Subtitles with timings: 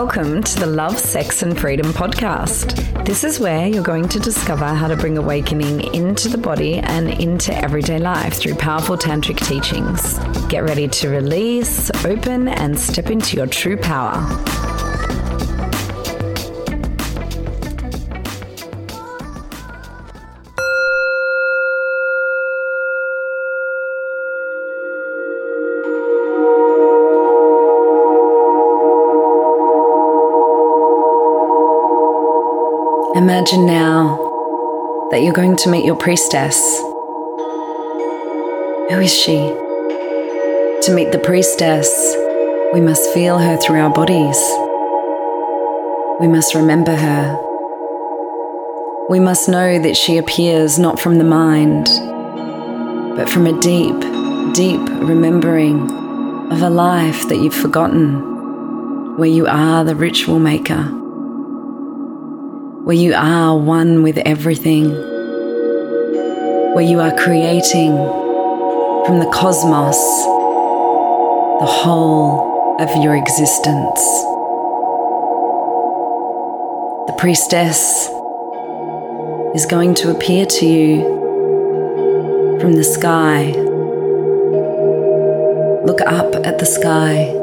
[0.00, 3.04] Welcome to the Love, Sex and Freedom podcast.
[3.04, 7.08] This is where you're going to discover how to bring awakening into the body and
[7.20, 10.16] into everyday life through powerful tantric teachings.
[10.46, 14.67] Get ready to release, open, and step into your true power.
[33.28, 34.16] Imagine now
[35.10, 36.56] that you're going to meet your priestess.
[38.88, 39.36] Who is she?
[39.36, 42.16] To meet the priestess,
[42.72, 44.38] we must feel her through our bodies.
[46.18, 47.36] We must remember her.
[49.10, 51.84] We must know that she appears not from the mind,
[53.14, 54.00] but from a deep,
[54.54, 55.82] deep remembering
[56.50, 60.94] of a life that you've forgotten, where you are the ritual maker
[62.88, 64.88] where you are one with everything,
[66.74, 67.94] where you are creating
[69.04, 69.98] from the cosmos
[71.60, 74.00] the whole of your existence.
[77.08, 78.08] The priestess
[79.54, 81.02] is going to appear to you
[82.58, 83.52] from the sky.
[85.84, 87.34] Look up at the sky,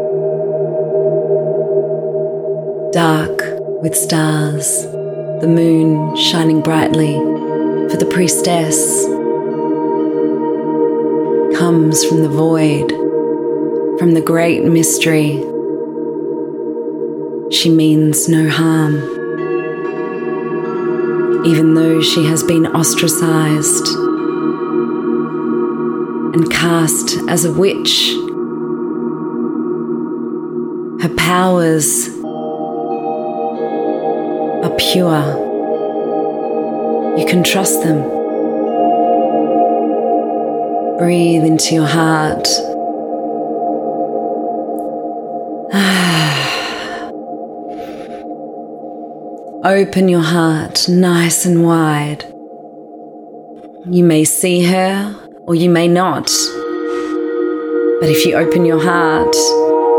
[2.91, 3.43] dark
[3.83, 4.94] with stars
[5.41, 7.13] the moon shining brightly,
[7.89, 9.05] for the priestess
[11.57, 12.89] comes from the void,
[13.99, 15.43] from the great mystery.
[17.51, 18.95] She means no harm.
[21.45, 23.87] Even though she has been ostracized
[26.33, 28.13] and cast as a witch,
[31.01, 32.14] her powers
[34.77, 35.43] pure.
[37.17, 38.03] You can trust them.
[40.97, 42.47] Breathe into your heart.
[49.65, 52.23] Open your heart nice and wide.
[53.89, 55.15] You may see her
[55.47, 56.25] or you may not.
[57.99, 59.35] But if you open your heart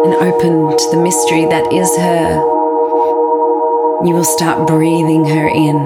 [0.05, 2.56] and open to the mystery that is her,
[4.07, 5.77] you will start breathing her in.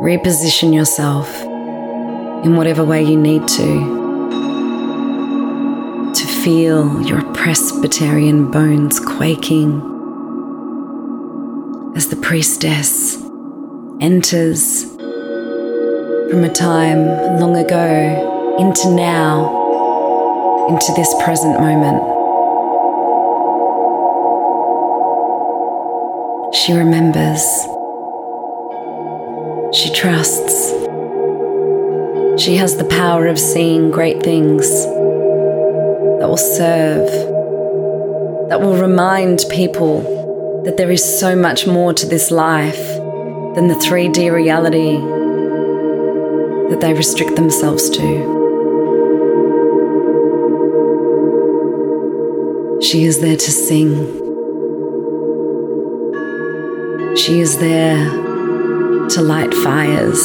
[0.00, 1.42] Reposition yourself
[2.44, 3.96] in whatever way you need to
[6.14, 9.95] to feel your Presbyterian bones quaking
[11.96, 13.16] as the priestess
[14.02, 17.06] enters from a time
[17.40, 22.02] long ago into now, into this present moment.
[26.54, 27.40] She remembers.
[29.74, 30.72] She trusts.
[32.42, 34.68] She has the power of seeing great things
[36.20, 37.08] that will serve,
[38.50, 40.15] that will remind people
[40.66, 42.96] that there is so much more to this life
[43.54, 44.96] than the 3D reality
[46.68, 48.34] that they restrict themselves to.
[52.82, 53.94] She is there to sing.
[57.16, 58.10] She is there
[59.10, 60.20] to light fires.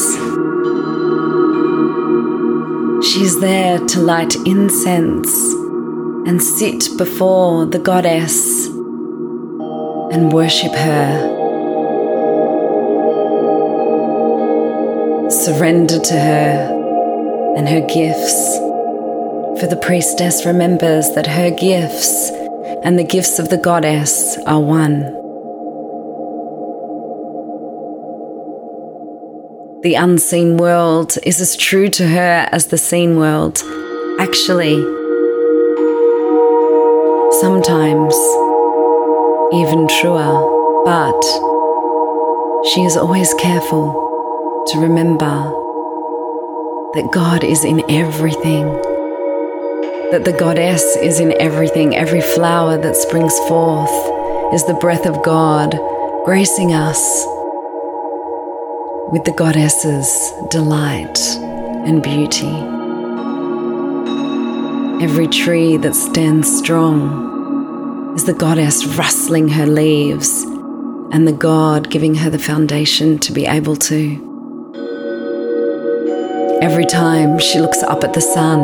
[3.08, 5.54] She is there to light incense
[6.28, 8.71] and sit before the goddess
[10.12, 11.40] and worship her.
[15.30, 18.58] Surrender to her and her gifts.
[19.60, 22.30] For the priestess remembers that her gifts
[22.84, 25.02] and the gifts of the goddess are one.
[29.82, 33.64] The unseen world is as true to her as the seen world.
[34.20, 34.76] Actually,
[37.40, 38.14] sometimes
[39.54, 41.22] even truer, but
[42.70, 45.28] she is always careful to remember
[46.94, 48.66] that God is in everything,
[50.12, 51.96] that the goddess is in everything.
[51.96, 53.92] Every flower that springs forth
[54.54, 55.78] is the breath of God
[56.24, 57.26] gracing us
[59.12, 61.20] with the goddess's delight
[61.86, 62.56] and beauty.
[65.04, 67.31] Every tree that stands strong
[68.16, 70.44] is the goddess rustling her leaves
[71.14, 74.28] and the God giving her the foundation to be able to.
[76.62, 78.60] Every time she looks up at the sun,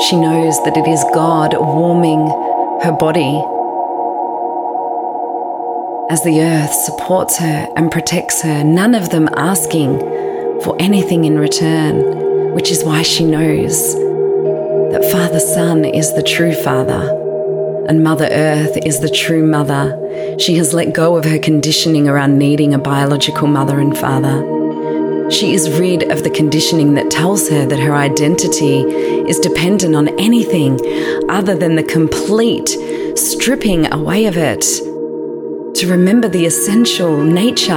[0.00, 2.26] she knows that it is God warming
[2.82, 3.40] her body
[6.10, 10.00] as the earth supports her and protects her, none of them asking
[10.62, 16.52] for anything in return, which is why she knows that Father Sun is the true
[16.52, 17.28] Father
[17.90, 20.36] and Mother Earth is the true Mother.
[20.38, 25.28] She has let go of her conditioning around needing a biological mother and father.
[25.28, 28.82] She is rid of the conditioning that tells her that her identity
[29.28, 30.78] is dependent on anything
[31.28, 32.68] other than the complete
[33.18, 34.62] stripping away of it.
[35.80, 37.74] To remember the essential nature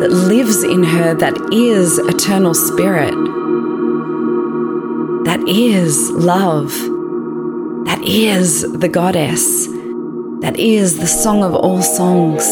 [0.00, 3.14] that lives in her, that is eternal spirit
[5.24, 6.72] that is love,
[7.84, 9.66] that is the goddess,
[10.40, 12.44] that is the song of all songs.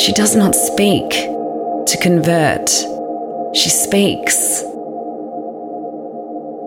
[0.00, 2.70] She does not speak to convert,
[3.54, 4.62] she speaks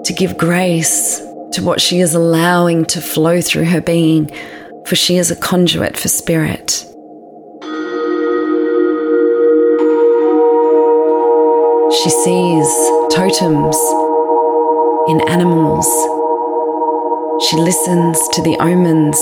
[0.06, 1.20] to give grace
[1.54, 4.30] to what she is allowing to flow through her being,
[4.86, 6.83] for she is a conduit for spirit.
[12.02, 12.68] She sees
[13.12, 13.78] totems
[15.08, 15.86] in animals.
[17.46, 19.20] She listens to the omens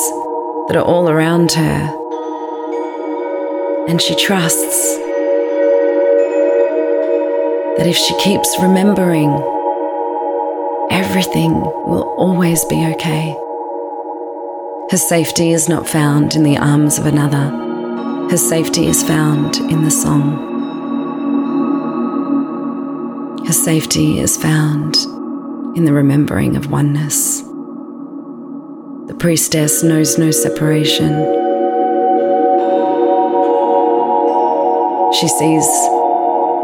[0.68, 1.98] that are all around her.
[3.90, 4.96] And she trusts
[7.76, 9.32] that if she keeps remembering,
[10.92, 11.54] everything
[11.86, 13.36] will always be okay.
[14.92, 17.50] Her safety is not found in the arms of another.
[18.30, 20.50] Her safety is found in the song.
[23.51, 24.95] Her safety is found
[25.75, 27.42] in the remembering of oneness.
[27.42, 31.12] The priestess knows no separation.
[35.12, 35.68] She sees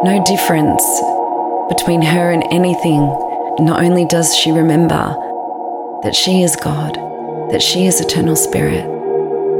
[0.06, 0.86] no difference
[1.68, 3.02] between her and anything.
[3.60, 5.14] Not only does she remember
[6.04, 6.96] that she is God,
[7.52, 8.86] that she is eternal spirit,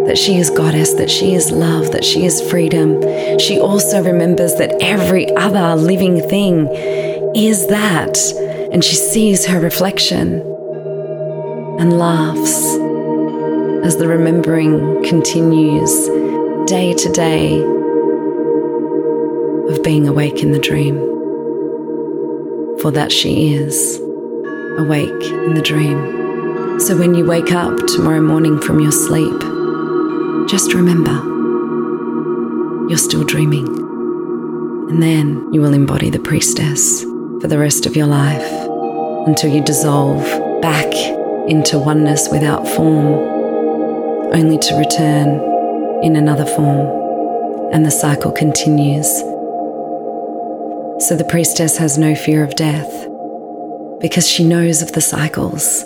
[0.08, 3.02] that she is goddess, that she is love, that she is freedom,
[3.38, 6.68] she also remembers that every other living thing
[7.46, 8.18] is that?
[8.72, 10.42] And she sees her reflection
[11.80, 12.76] and laughs
[13.86, 16.08] as the remembering continues
[16.66, 17.62] day to day
[19.70, 20.96] of being awake in the dream.
[22.82, 24.00] For that she is
[24.80, 26.80] awake in the dream.
[26.80, 29.40] So when you wake up tomorrow morning from your sleep,
[30.48, 31.14] just remember
[32.90, 33.68] you're still dreaming.
[34.90, 37.06] And then you will embody the priestess
[37.42, 38.68] for the rest of your life
[39.28, 40.24] until you dissolve
[40.62, 40.92] back
[41.48, 43.14] into oneness without form,
[44.34, 49.08] only to return in another form, and the cycle continues.
[51.06, 52.92] So the priestess has no fear of death
[54.02, 55.86] because she knows of the cycles.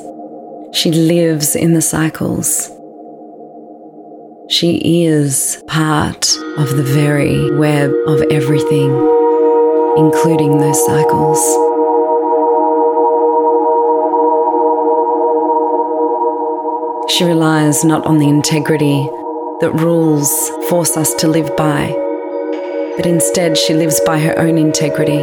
[0.73, 2.69] She lives in the cycles.
[4.49, 9.20] She is part of the very web of everything
[9.97, 11.39] including those cycles.
[17.09, 19.09] She relies not on the integrity
[19.59, 21.91] that rules force us to live by,
[22.95, 25.19] but instead she lives by her own integrity.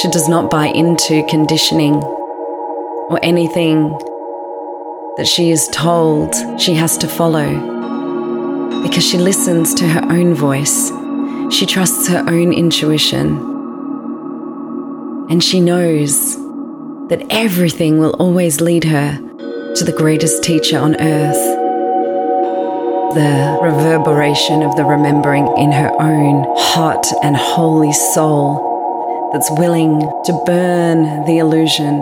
[0.00, 3.90] She does not buy into conditioning or anything
[5.16, 7.76] that she is told she has to follow
[8.82, 10.90] because she listens to her own voice
[11.50, 13.36] she trusts her own intuition.
[15.30, 16.36] And she knows
[17.08, 19.16] that everything will always lead her
[19.74, 21.56] to the greatest teacher on earth.
[23.14, 30.42] The reverberation of the remembering in her own hot and holy soul that's willing to
[30.44, 32.00] burn the illusion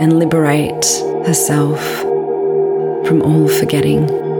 [0.00, 0.84] and liberate
[1.26, 1.80] herself
[3.06, 4.33] from all forgetting.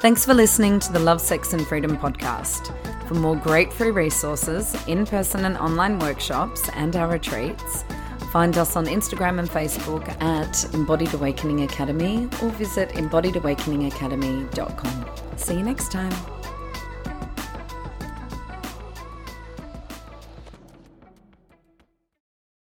[0.00, 2.74] Thanks for listening to the Love, Sex and Freedom podcast.
[3.06, 7.84] For more great free resources, in person and online workshops, and our retreats,
[8.32, 15.06] find us on Instagram and Facebook at Embodied Awakening Academy or visit embodiedawakeningacademy.com.
[15.36, 16.39] See you next time.